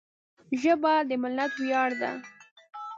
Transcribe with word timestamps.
ژبه 0.61 0.93
د 1.09 1.11
ملت 1.23 1.53
ویاړ 1.63 1.89
ده 2.01 2.11